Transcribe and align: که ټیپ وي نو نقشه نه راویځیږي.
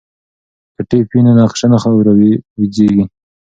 که 0.75 0.81
ټیپ 0.89 1.07
وي 1.11 1.21
نو 1.25 1.31
نقشه 1.39 1.65
نه 1.71 1.77
راویځیږي. 2.07 3.03